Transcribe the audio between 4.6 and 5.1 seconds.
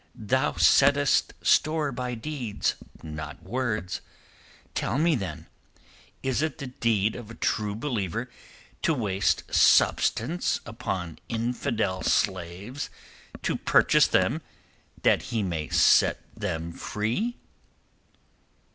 Tell